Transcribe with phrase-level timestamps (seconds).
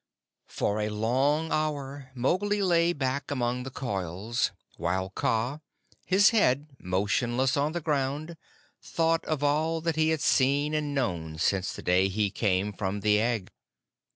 [0.47, 5.59] For a long hour Mowgli lay back among the coils, while Kaa,
[6.07, 8.35] his head motionless on the ground,
[8.81, 13.01] thought of all that he had seen and known since the day he came from
[13.01, 13.51] the egg.